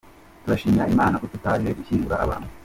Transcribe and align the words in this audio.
Turashimira 0.43 0.89
Imana 0.93 1.15
ko 1.21 1.25
tutaje 1.33 1.69
gushyingura 1.77 2.15
abantu. 2.25 2.49